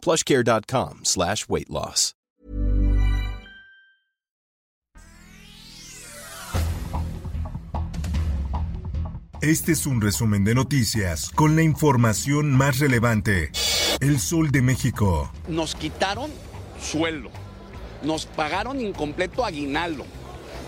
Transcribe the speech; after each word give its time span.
plushcare.com 0.00 1.00
slash 1.04 1.46
weight 1.48 1.68
loss. 1.68 2.14
Este 9.42 9.72
es 9.72 9.86
un 9.86 10.02
resumen 10.02 10.44
de 10.44 10.54
noticias 10.54 11.30
con 11.30 11.56
la 11.56 11.62
información 11.62 12.52
más 12.52 12.78
relevante. 12.78 13.50
El 14.00 14.20
Sol 14.20 14.50
de 14.50 14.60
México. 14.60 15.32
Nos 15.48 15.74
quitaron 15.74 16.30
sueldo, 16.78 17.30
nos 18.02 18.26
pagaron 18.26 18.82
incompleto 18.82 19.46
aguinaldo, 19.46 20.04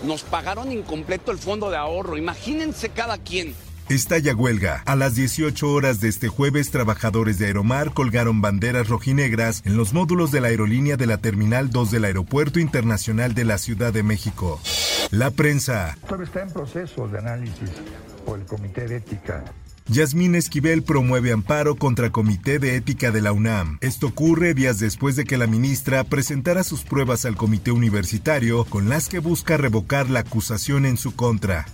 nos 0.03 0.23
pagaron 0.23 0.71
incompleto 0.71 1.31
el 1.31 1.37
fondo 1.37 1.69
de 1.69 1.77
ahorro. 1.77 2.17
Imagínense 2.17 2.89
cada 2.89 3.19
quien. 3.19 3.53
Estalla 3.93 4.33
huelga. 4.33 4.81
A 4.87 4.95
las 4.95 5.13
18 5.13 5.71
horas 5.71 6.01
de 6.01 6.09
este 6.09 6.27
jueves, 6.27 6.71
trabajadores 6.71 7.37
de 7.37 7.45
Aeromar 7.45 7.93
colgaron 7.93 8.41
banderas 8.41 8.87
rojinegras 8.89 9.61
en 9.65 9.77
los 9.77 9.93
módulos 9.93 10.31
de 10.31 10.41
la 10.41 10.47
aerolínea 10.47 10.97
de 10.97 11.05
la 11.05 11.19
Terminal 11.19 11.69
2 11.69 11.91
del 11.91 12.05
Aeropuerto 12.05 12.59
Internacional 12.59 13.35
de 13.35 13.45
la 13.45 13.59
Ciudad 13.59 13.93
de 13.93 14.01
México. 14.01 14.59
La 15.11 15.29
prensa. 15.29 15.95
Está 16.23 16.41
en 16.41 16.49
proceso 16.49 17.07
de 17.07 17.19
análisis 17.19 17.69
por 18.25 18.39
el 18.39 18.45
Comité 18.47 18.87
de 18.87 18.95
Ética. 18.95 19.43
Yasmín 19.87 20.35
Esquivel 20.35 20.81
promueve 20.81 21.33
amparo 21.33 21.75
contra 21.75 22.09
Comité 22.09 22.57
de 22.57 22.75
Ética 22.75 23.11
de 23.11 23.21
la 23.21 23.33
UNAM. 23.33 23.77
Esto 23.81 24.07
ocurre 24.07 24.53
días 24.53 24.79
después 24.79 25.15
de 25.15 25.25
que 25.25 25.37
la 25.37 25.45
ministra 25.45 26.03
presentara 26.05 26.63
sus 26.63 26.83
pruebas 26.83 27.25
al 27.25 27.35
comité 27.35 27.71
universitario 27.71 28.63
con 28.65 28.87
las 28.87 29.09
que 29.09 29.19
busca 29.19 29.57
revocar 29.57 30.09
la 30.09 30.21
acusación 30.21 30.85
en 30.85 30.97
su 30.97 31.15
contra. 31.15 31.65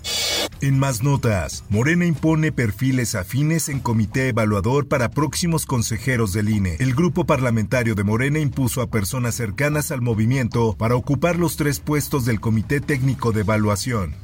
En 0.62 0.78
más 0.78 1.04
notas, 1.04 1.64
Morena 1.70 2.06
impone 2.06 2.52
perfiles 2.52 3.16
afines 3.16 3.70
en 3.70 3.80
comité 3.80 4.28
evaluador 4.28 4.88
para 4.88 5.10
próximos 5.10 5.66
consejeros 5.66 6.34
del 6.34 6.50
INE. 6.50 6.76
El 6.80 6.96
grupo 6.96 7.26
parlamentario 7.26 7.96
de 7.96 8.04
Morena 8.04 8.40
impuso 8.40 8.82
a 8.82 8.88
personas 8.88 9.36
cercanas 9.36 9.92
al 9.92 10.02
movimiento 10.02 10.76
para 10.78 10.96
ocupar 10.96 11.38
los 11.38 11.56
tres 11.56 11.80
puestos 11.80 12.26
del 12.26 12.42
comité 12.42 12.82
técnico 12.82 13.32
de 13.32 13.42
evaluación. 13.42 14.16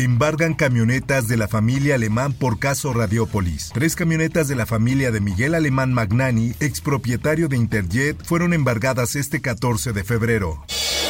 Embargan 0.00 0.54
camionetas 0.54 1.26
de 1.26 1.36
la 1.36 1.48
familia 1.48 1.96
Alemán 1.96 2.32
por 2.32 2.60
caso 2.60 2.92
Radiópolis. 2.92 3.72
Tres 3.74 3.96
camionetas 3.96 4.46
de 4.46 4.54
la 4.54 4.64
familia 4.64 5.10
de 5.10 5.20
Miguel 5.20 5.56
Alemán 5.56 5.92
Magnani, 5.92 6.54
expropietario 6.60 7.48
de 7.48 7.56
Interjet, 7.56 8.24
fueron 8.24 8.52
embargadas 8.52 9.16
este 9.16 9.40
14 9.40 9.92
de 9.92 10.04
febrero. 10.04 10.62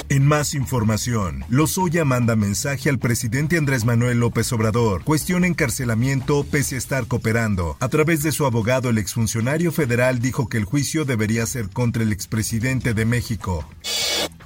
En 0.09 0.27
más 0.27 0.55
información, 0.55 1.45
Lozoya 1.51 2.07
manda 2.07 2.35
mensaje 2.35 2.89
al 2.89 2.99
presidente 2.99 3.59
Andrés 3.59 3.85
Manuel 3.85 4.21
López 4.21 4.51
Obrador. 4.55 5.05
Cuestión 5.05 5.45
encarcelamiento 5.45 6.45
pese 6.45 6.77
a 6.77 6.79
estar 6.79 7.07
cooperando. 7.07 7.77
A 7.81 7.89
través 7.89 8.23
de 8.23 8.33
su 8.33 8.47
abogado, 8.47 8.89
el 8.89 8.97
exfuncionario 8.97 9.71
federal 9.71 10.19
dijo 10.19 10.49
que 10.49 10.57
el 10.57 10.65
juicio 10.65 11.05
debería 11.05 11.45
ser 11.45 11.69
contra 11.69 12.03
el 12.03 12.11
expresidente 12.11 12.95
de 12.95 13.05
México. 13.05 13.69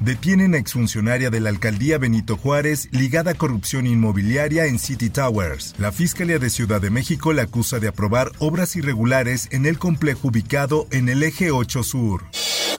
Detienen 0.00 0.54
a 0.54 0.58
exfuncionaria 0.58 1.30
de 1.30 1.40
la 1.40 1.50
alcaldía 1.50 1.98
Benito 1.98 2.36
Juárez 2.36 2.88
ligada 2.92 3.32
a 3.32 3.34
corrupción 3.34 3.86
inmobiliaria 3.86 4.66
en 4.66 4.78
City 4.78 5.10
Towers. 5.10 5.74
La 5.78 5.92
Fiscalía 5.92 6.38
de 6.38 6.50
Ciudad 6.50 6.80
de 6.80 6.90
México 6.90 7.32
la 7.32 7.42
acusa 7.42 7.78
de 7.78 7.88
aprobar 7.88 8.32
obras 8.38 8.75
irregulares 8.76 9.48
en 9.52 9.66
el 9.66 9.78
complejo 9.78 10.28
ubicado 10.28 10.86
en 10.91 11.08
el 11.08 11.22
eje 11.22 11.50
8 11.50 11.82
Sur. 11.82 12.25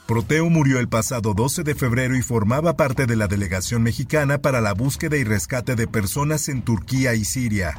Proteo 0.06 0.50
murió 0.50 0.80
el 0.80 0.88
pasado 0.88 1.32
12 1.32 1.62
de 1.62 1.74
febrero 1.74 2.14
y 2.14 2.20
formaba 2.20 2.76
parte 2.76 3.06
de 3.06 3.16
la 3.16 3.26
delegación 3.26 3.82
mexicana 3.82 4.36
para 4.36 4.60
la 4.60 4.74
búsqueda 4.74 5.16
y 5.16 5.24
rescate 5.24 5.76
de 5.76 5.88
personas 5.88 6.50
en 6.50 6.60
Turquía 6.60 7.14
y 7.14 7.24
Siria. 7.24 7.74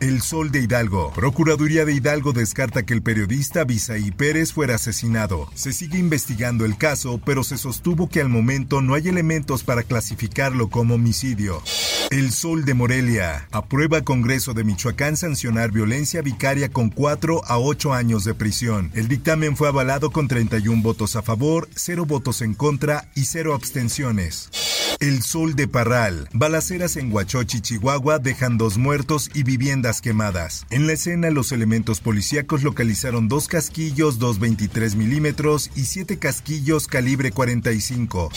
El 0.00 0.20
Sol 0.20 0.50
de 0.50 0.60
Hidalgo. 0.60 1.10
Procuraduría 1.14 1.86
de 1.86 1.94
Hidalgo 1.94 2.34
descarta 2.34 2.84
que 2.84 2.92
el 2.92 3.02
periodista 3.02 3.64
Bisaí 3.64 4.10
Pérez 4.10 4.52
fuera 4.52 4.74
asesinado. 4.74 5.48
Se 5.54 5.72
sigue 5.72 5.98
investigando 5.98 6.66
el 6.66 6.76
caso, 6.76 7.18
pero 7.24 7.44
se 7.44 7.56
sostuvo 7.56 8.10
que 8.10 8.20
al 8.20 8.28
momento 8.28 8.82
no 8.82 8.92
hay 8.92 9.08
elementos 9.08 9.64
para 9.64 9.82
clasificarlo 9.82 10.68
como 10.68 10.96
homicidio. 10.96 11.62
El 12.10 12.32
Sol 12.32 12.64
de 12.64 12.74
Morelia. 12.74 13.46
Aprueba 13.52 14.02
Congreso 14.02 14.52
de 14.52 14.64
Michoacán 14.64 15.16
sancionar 15.16 15.70
violencia 15.70 16.22
vicaria 16.22 16.68
con 16.68 16.90
4 16.90 17.42
a 17.46 17.58
8 17.60 17.92
años 17.92 18.24
de 18.24 18.34
prisión. 18.34 18.90
El 18.94 19.06
dictamen 19.06 19.56
fue 19.56 19.68
avalado 19.68 20.10
con 20.10 20.26
31 20.26 20.82
votos 20.82 21.14
a 21.14 21.22
favor, 21.22 21.68
0 21.76 22.06
votos 22.06 22.42
en 22.42 22.54
contra 22.54 23.08
y 23.14 23.26
0 23.26 23.54
abstenciones. 23.54 24.50
El 25.00 25.22
Sol 25.22 25.56
de 25.56 25.66
Parral. 25.66 26.28
Balaceras 26.34 26.98
en 26.98 27.10
Huachochi, 27.10 27.62
Chihuahua, 27.62 28.18
dejan 28.18 28.58
dos 28.58 28.76
muertos 28.76 29.30
y 29.32 29.44
viviendas 29.44 30.02
quemadas. 30.02 30.66
En 30.68 30.86
la 30.86 30.92
escena, 30.92 31.30
los 31.30 31.52
elementos 31.52 32.00
policíacos 32.00 32.62
localizaron 32.62 33.26
dos 33.26 33.48
casquillos 33.48 34.18
223 34.18 34.96
milímetros 34.96 35.70
y 35.74 35.86
siete 35.86 36.18
casquillos 36.18 36.86
calibre 36.86 37.32
45. 37.32 38.30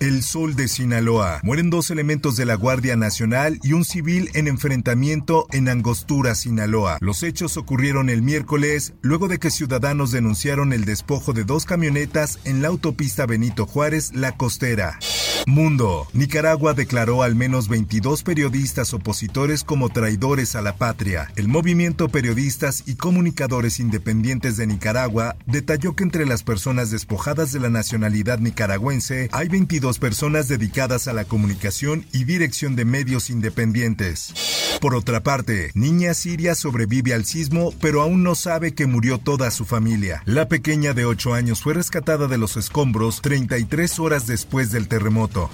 El 0.00 0.22
Sol 0.22 0.56
de 0.56 0.68
Sinaloa. 0.68 1.40
Mueren 1.42 1.70
dos 1.70 1.90
elementos 1.90 2.36
de 2.36 2.44
la 2.44 2.54
Guardia 2.54 2.96
Nacional 2.96 3.58
y 3.62 3.72
un 3.72 3.86
civil 3.86 4.28
en 4.34 4.46
enfrentamiento 4.46 5.46
en 5.52 5.70
Angostura, 5.70 6.34
Sinaloa. 6.34 6.98
Los 7.00 7.22
hechos 7.22 7.56
ocurrieron 7.56 8.10
el 8.10 8.20
miércoles, 8.20 8.92
luego 9.00 9.26
de 9.26 9.38
que 9.38 9.50
ciudadanos 9.50 10.10
denunciaron 10.10 10.74
el 10.74 10.84
despojo 10.84 11.32
de 11.32 11.44
dos 11.44 11.64
camionetas 11.64 12.40
en 12.44 12.60
la 12.60 12.68
autopista 12.68 13.24
Benito 13.24 13.64
Juárez, 13.64 14.12
La 14.12 14.36
Costera. 14.36 14.98
Mundo. 15.46 16.06
Nicaragua 16.12 16.74
declaró 16.74 17.22
al 17.22 17.34
menos 17.34 17.68
22 17.68 18.22
periodistas 18.22 18.94
opositores 18.94 19.64
como 19.64 19.88
traidores 19.88 20.56
a 20.56 20.62
la 20.62 20.76
patria. 20.76 21.32
El 21.36 21.48
movimiento 21.48 22.08
Periodistas 22.08 22.84
y 22.86 22.94
Comunicadores 22.94 23.80
Independientes 23.80 24.56
de 24.56 24.66
Nicaragua 24.66 25.36
detalló 25.46 25.96
que 25.96 26.04
entre 26.04 26.26
las 26.26 26.42
personas 26.42 26.90
despojadas 26.90 27.52
de 27.52 27.60
la 27.60 27.70
nacionalidad 27.70 28.38
nicaragüense 28.38 29.28
hay 29.32 29.48
22 29.48 29.98
personas 29.98 30.48
dedicadas 30.48 31.08
a 31.08 31.12
la 31.12 31.24
comunicación 31.24 32.04
y 32.12 32.24
dirección 32.24 32.76
de 32.76 32.84
medios 32.84 33.30
independientes. 33.30 34.59
Por 34.80 34.94
otra 34.94 35.22
parte, 35.22 35.70
niña 35.74 36.14
siria 36.14 36.54
sobrevive 36.54 37.12
al 37.12 37.26
sismo, 37.26 37.74
pero 37.82 38.00
aún 38.00 38.22
no 38.22 38.34
sabe 38.34 38.72
que 38.72 38.86
murió 38.86 39.18
toda 39.18 39.50
su 39.50 39.66
familia. 39.66 40.22
La 40.24 40.48
pequeña 40.48 40.94
de 40.94 41.04
8 41.04 41.34
años 41.34 41.60
fue 41.60 41.74
rescatada 41.74 42.28
de 42.28 42.38
los 42.38 42.56
escombros 42.56 43.20
33 43.20 43.98
horas 43.98 44.26
después 44.26 44.72
del 44.72 44.88
terremoto. 44.88 45.50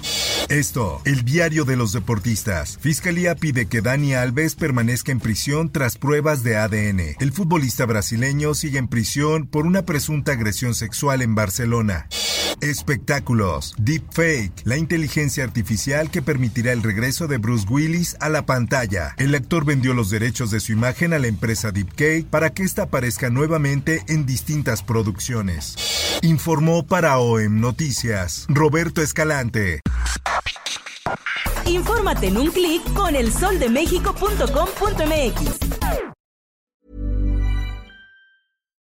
Esto, 0.47 1.01
el 1.03 1.25
diario 1.25 1.65
de 1.65 1.75
los 1.75 1.91
deportistas. 1.91 2.77
Fiscalía 2.79 3.35
pide 3.35 3.65
que 3.65 3.81
Dani 3.81 4.13
Alves 4.13 4.55
permanezca 4.55 5.11
en 5.11 5.19
prisión 5.19 5.73
tras 5.73 5.97
pruebas 5.97 6.41
de 6.43 6.55
ADN. 6.55 7.17
El 7.19 7.33
futbolista 7.33 7.85
brasileño 7.85 8.53
sigue 8.53 8.77
en 8.77 8.87
prisión 8.87 9.45
por 9.45 9.65
una 9.65 9.81
presunta 9.81 10.31
agresión 10.31 10.73
sexual 10.73 11.21
en 11.21 11.35
Barcelona. 11.35 12.07
Espectáculos. 12.61 13.75
Deepfake, 13.77 14.61
la 14.63 14.77
inteligencia 14.77 15.43
artificial 15.43 16.11
que 16.11 16.21
permitirá 16.21 16.71
el 16.71 16.83
regreso 16.83 17.27
de 17.27 17.37
Bruce 17.37 17.65
Willis 17.69 18.15
a 18.19 18.29
la 18.29 18.45
pantalla. 18.45 19.15
El 19.17 19.35
actor 19.35 19.65
vendió 19.65 19.93
los 19.93 20.09
derechos 20.09 20.51
de 20.51 20.59
su 20.59 20.71
imagen 20.71 21.13
a 21.13 21.19
la 21.19 21.27
empresa 21.27 21.71
Deepcake 21.71 22.27
para 22.29 22.51
que 22.51 22.63
ésta 22.63 22.83
aparezca 22.83 23.29
nuevamente 23.29 24.03
en 24.07 24.25
distintas 24.25 24.83
producciones. 24.83 25.75
Informó 26.21 26.85
para 26.85 27.19
OEM 27.19 27.59
Noticias 27.59 28.45
Roberto 28.49 29.01
Escalante. 29.01 29.81
Infórmate 31.65 32.27
en 32.27 32.37
un 32.37 32.51
clic 32.51 32.83
con 32.93 33.15
elsoldemexico.com.mx. 33.15 35.76